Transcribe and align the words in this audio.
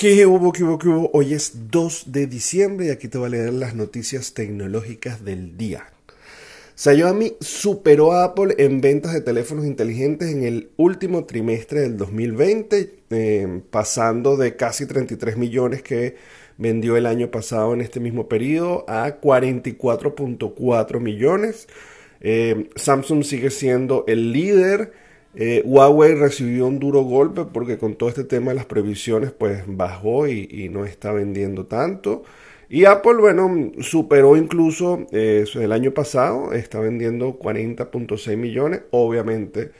¿Qué 0.00 0.24
hubo, 0.24 0.50
qué 0.50 0.64
hubo, 0.64 0.78
qué 0.78 0.88
hubo? 0.88 1.10
Hoy 1.12 1.34
es 1.34 1.70
2 1.70 2.04
de 2.10 2.26
diciembre 2.26 2.86
y 2.86 2.88
aquí 2.88 3.08
te 3.08 3.18
voy 3.18 3.26
a 3.26 3.30
leer 3.32 3.52
las 3.52 3.74
noticias 3.74 4.32
tecnológicas 4.32 5.26
del 5.26 5.58
día. 5.58 5.92
Xiaomi 6.74 7.34
superó 7.40 8.12
a 8.12 8.24
Apple 8.24 8.54
en 8.56 8.80
ventas 8.80 9.12
de 9.12 9.20
teléfonos 9.20 9.66
inteligentes 9.66 10.30
en 10.30 10.44
el 10.44 10.70
último 10.78 11.26
trimestre 11.26 11.82
del 11.82 11.98
2020, 11.98 12.94
eh, 13.10 13.60
pasando 13.70 14.38
de 14.38 14.56
casi 14.56 14.86
33 14.86 15.36
millones 15.36 15.82
que 15.82 16.16
vendió 16.56 16.96
el 16.96 17.04
año 17.04 17.30
pasado 17.30 17.74
en 17.74 17.82
este 17.82 18.00
mismo 18.00 18.26
periodo 18.26 18.86
a 18.88 19.20
44.4 19.20 20.98
millones. 20.98 21.68
Eh, 22.22 22.70
Samsung 22.74 23.22
sigue 23.22 23.50
siendo 23.50 24.04
el 24.08 24.32
líder. 24.32 25.09
Eh, 25.34 25.62
Huawei 25.64 26.14
recibió 26.14 26.66
un 26.66 26.78
duro 26.80 27.02
golpe 27.02 27.44
porque 27.44 27.78
con 27.78 27.94
todo 27.94 28.08
este 28.08 28.24
tema 28.24 28.50
de 28.50 28.56
las 28.56 28.66
previsiones 28.66 29.30
pues 29.30 29.62
bajó 29.66 30.26
y, 30.28 30.68
no 30.70 30.84
está 30.84 31.12
vendiendo 31.12 31.66
tanto. 31.66 32.24
Y 32.68 32.84
Apple, 32.84 33.14
bueno, 33.14 33.72
superó 33.80 34.36
incluso 34.36 35.06
eh, 35.12 35.44
el 35.54 35.72
año 35.72 35.92
pasado, 35.92 36.52
está 36.52 36.80
vendiendo 36.80 37.38
40.6 37.38 38.36
millones. 38.36 38.82
Obviamente 38.90 39.72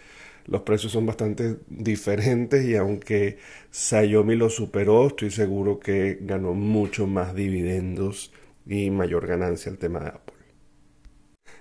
los 0.47 0.63
precios 0.63 0.93
son 0.93 1.07
bastante 1.07 1.57
diferentes 1.69 2.65
y 2.65 2.75
aunque 2.77 3.39
Xiaomi 3.71 4.37
lo 4.37 4.51
superó, 4.51 5.07
estoy 5.09 5.31
seguro 5.31 5.79
que 5.79 6.19
ganó 6.23 6.55
mucho 6.55 7.07
más 7.07 7.35
dividendos 7.35 8.33
y 8.67 8.91
mayor 8.91 9.27
ganancia 9.27 9.71
el 9.71 9.79
tema 9.79 10.01
de 10.01 10.09
Apple. 10.09 10.40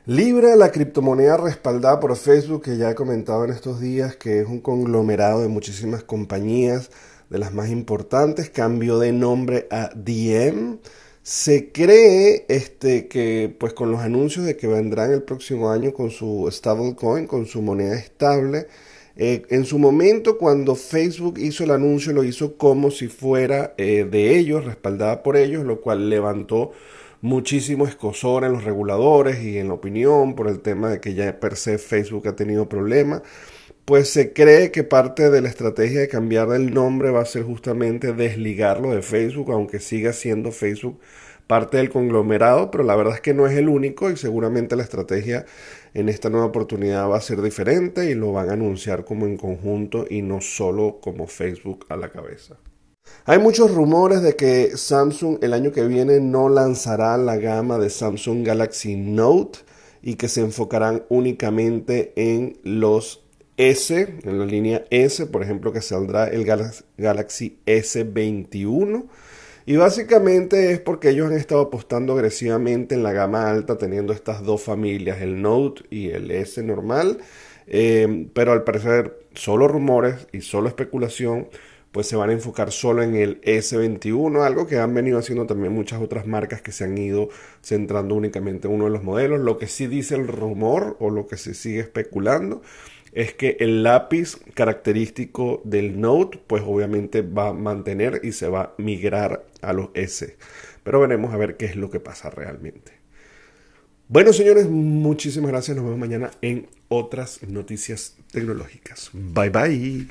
Libra, 0.05 0.55
la 0.55 0.71
criptomoneda 0.71 1.37
respaldada 1.37 1.99
por 1.99 2.15
Facebook, 2.15 2.63
que 2.63 2.77
ya 2.77 2.89
he 2.89 2.95
comentado 2.95 3.43
en 3.45 3.51
estos 3.51 3.79
días, 3.79 4.15
que 4.15 4.39
es 4.39 4.47
un 4.47 4.59
conglomerado 4.59 5.41
de 5.41 5.49
muchísimas 5.49 6.03
compañías, 6.03 6.89
de 7.29 7.37
las 7.37 7.53
más 7.53 7.69
importantes, 7.69 8.49
cambió 8.49 8.97
de 8.97 9.11
nombre 9.11 9.67
a 9.69 9.91
Diem. 9.95 10.79
Se 11.21 11.71
cree 11.71 12.45
este, 12.47 13.07
que 13.07 13.55
pues 13.59 13.73
con 13.73 13.91
los 13.91 13.99
anuncios 13.99 14.45
de 14.45 14.57
que 14.57 14.67
vendrán 14.67 15.11
el 15.11 15.21
próximo 15.21 15.69
año 15.69 15.93
con 15.93 16.09
su 16.09 16.47
stablecoin, 16.49 17.27
con 17.27 17.45
su 17.45 17.61
moneda 17.61 17.95
estable, 17.95 18.67
eh, 19.15 19.43
en 19.49 19.65
su 19.65 19.77
momento 19.77 20.37
cuando 20.37 20.75
Facebook 20.75 21.37
hizo 21.39 21.65
el 21.65 21.71
anuncio 21.71 22.13
lo 22.13 22.23
hizo 22.23 22.55
como 22.57 22.89
si 22.89 23.09
fuera 23.09 23.73
eh, 23.77 24.07
de 24.09 24.37
ellos, 24.37 24.63
respaldada 24.65 25.21
por 25.23 25.35
ellos, 25.35 25.65
lo 25.65 25.81
cual 25.81 26.09
levantó 26.09 26.71
muchísimo 27.21 27.85
escosor 27.87 28.43
en 28.43 28.53
los 28.53 28.63
reguladores 28.63 29.41
y 29.41 29.57
en 29.57 29.67
la 29.67 29.73
opinión 29.75 30.35
por 30.35 30.47
el 30.47 30.61
tema 30.61 30.89
de 30.89 31.01
que 31.01 31.13
ya 31.13 31.39
per 31.39 31.55
se 31.55 31.77
Facebook 31.77 32.27
ha 32.27 32.35
tenido 32.35 32.69
problemas, 32.69 33.21
pues 33.85 34.09
se 34.09 34.33
cree 34.33 34.71
que 34.71 34.83
parte 34.83 35.29
de 35.29 35.41
la 35.41 35.49
estrategia 35.49 36.01
de 36.01 36.07
cambiar 36.07 36.51
el 36.53 36.73
nombre 36.73 37.11
va 37.11 37.21
a 37.21 37.25
ser 37.25 37.43
justamente 37.43 38.13
desligarlo 38.13 38.91
de 38.91 39.01
Facebook, 39.01 39.51
aunque 39.51 39.79
siga 39.79 40.13
siendo 40.13 40.51
Facebook 40.51 40.99
parte 41.49 41.77
del 41.77 41.89
conglomerado, 41.89 42.69
pero 42.69 42.83
la 42.83 42.95
verdad 42.95 43.15
es 43.15 43.21
que 43.21 43.33
no 43.33 43.47
es 43.47 43.57
el 43.57 43.69
único 43.69 44.11
y 44.11 44.17
seguramente 44.17 44.75
la 44.75 44.83
estrategia 44.83 45.47
en 45.95 46.07
esta 46.07 46.29
nueva 46.29 46.45
oportunidad 46.45 47.09
va 47.09 47.17
a 47.17 47.21
ser 47.21 47.41
diferente 47.41 48.11
y 48.11 48.13
lo 48.13 48.31
van 48.31 48.51
a 48.51 48.53
anunciar 48.53 49.03
como 49.03 49.25
en 49.25 49.35
conjunto 49.35 50.05
y 50.07 50.21
no 50.21 50.41
solo 50.41 50.99
como 51.01 51.25
Facebook 51.25 51.87
a 51.89 51.97
la 51.97 52.09
cabeza. 52.09 52.59
Hay 53.25 53.37
muchos 53.37 53.73
rumores 53.73 54.21
de 54.21 54.35
que 54.35 54.75
Samsung 54.75 55.37
el 55.41 55.53
año 55.53 55.71
que 55.71 55.85
viene 55.85 56.19
no 56.19 56.49
lanzará 56.49 57.17
la 57.17 57.37
gama 57.37 57.77
de 57.77 57.89
Samsung 57.89 58.43
Galaxy 58.45 58.95
Note 58.95 59.59
y 60.01 60.15
que 60.15 60.27
se 60.27 60.41
enfocarán 60.41 61.03
únicamente 61.09 62.13
en 62.15 62.57
los 62.63 63.23
S, 63.57 64.15
en 64.23 64.39
la 64.39 64.45
línea 64.45 64.85
S, 64.89 65.25
por 65.25 65.43
ejemplo, 65.43 65.73
que 65.73 65.81
saldrá 65.81 66.27
el 66.27 66.45
Galaxy 66.97 67.59
S21. 67.65 69.05
Y 69.65 69.75
básicamente 69.75 70.71
es 70.71 70.79
porque 70.79 71.09
ellos 71.09 71.27
han 71.27 71.37
estado 71.37 71.61
apostando 71.61 72.13
agresivamente 72.13 72.95
en 72.95 73.03
la 73.03 73.11
gama 73.11 73.49
alta, 73.49 73.77
teniendo 73.77 74.13
estas 74.13 74.43
dos 74.43 74.63
familias, 74.63 75.21
el 75.21 75.41
Note 75.41 75.83
y 75.89 76.09
el 76.09 76.31
S 76.31 76.63
normal. 76.63 77.19
Eh, 77.67 78.27
pero 78.33 78.53
al 78.53 78.63
parecer, 78.63 79.19
solo 79.35 79.67
rumores 79.67 80.27
y 80.31 80.41
solo 80.41 80.69
especulación 80.69 81.49
pues 81.91 82.07
se 82.07 82.15
van 82.15 82.29
a 82.29 82.33
enfocar 82.33 82.71
solo 82.71 83.01
en 83.01 83.15
el 83.15 83.41
S21, 83.41 84.45
algo 84.45 84.67
que 84.67 84.77
han 84.77 84.93
venido 84.93 85.17
haciendo 85.17 85.45
también 85.45 85.73
muchas 85.73 86.01
otras 86.01 86.27
marcas 86.27 86.61
que 86.61 86.71
se 86.71 86.83
han 86.83 86.97
ido 86.97 87.29
centrando 87.61 88.15
únicamente 88.15 88.67
en 88.67 88.75
uno 88.75 88.85
de 88.85 88.91
los 88.91 89.03
modelos. 89.03 89.39
Lo 89.39 89.57
que 89.57 89.67
sí 89.67 89.87
dice 89.87 90.15
el 90.15 90.27
rumor 90.27 90.97
o 90.99 91.09
lo 91.09 91.27
que 91.27 91.37
se 91.37 91.53
sigue 91.53 91.79
especulando 91.79 92.61
es 93.11 93.33
que 93.33 93.57
el 93.59 93.81
lápiz 93.81 94.37
característico 94.53 95.61
del 95.63 95.99
Note 95.99 96.39
pues 96.45 96.63
obviamente 96.65 97.23
va 97.23 97.49
a 97.49 97.53
mantener 97.53 98.21
y 98.23 98.33
se 98.33 98.47
va 98.47 98.61
a 98.61 98.73
migrar 98.77 99.45
a 99.61 99.73
los 99.73 99.89
S. 99.95 100.37
Pero 100.83 100.99
veremos 100.99 101.33
a 101.33 101.37
ver 101.37 101.57
qué 101.57 101.65
es 101.65 101.75
lo 101.75 101.89
que 101.89 101.99
pasa 101.99 102.29
realmente. 102.29 102.93
Bueno 104.07 104.31
señores, 104.31 104.69
muchísimas 104.69 105.51
gracias. 105.51 105.75
Nos 105.75 105.85
vemos 105.85 105.99
mañana 105.99 106.31
en 106.41 106.67
otras 106.87 107.41
noticias 107.47 108.15
tecnológicas. 108.31 109.09
Bye 109.13 109.49
bye. 109.49 110.07